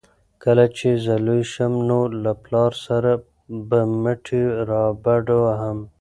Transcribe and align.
کله 0.43 0.65
چې 0.77 0.89
زه 1.05 1.15
لوی 1.25 1.41
شم 1.53 1.73
نو 1.89 1.99
له 2.23 2.31
پلار 2.43 2.71
سره 2.85 3.11
به 3.69 3.79
مټې 4.01 4.43
رابډوهم. 4.69 5.77